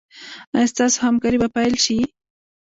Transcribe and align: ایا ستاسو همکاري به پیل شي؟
ایا 0.55 0.71
ستاسو 0.73 0.97
همکاري 1.05 1.37
به 1.41 1.47
پیل 1.55 1.73
شي؟ 1.85 1.97